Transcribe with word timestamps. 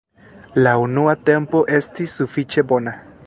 La 0.67 0.71
unua 0.85 1.13
tempo 1.29 1.63
estis 1.81 2.19
sufiĉe 2.21 2.67
bona. 2.75 2.97